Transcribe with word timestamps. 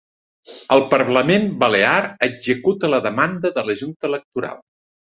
El 0.75 0.79
Parlament 0.93 1.45
Balear 1.65 1.99
executa 2.31 2.93
la 2.97 3.03
demanda 3.11 3.55
de 3.61 3.69
la 3.71 3.81
Junta 3.85 4.15
Electoral 4.15 4.69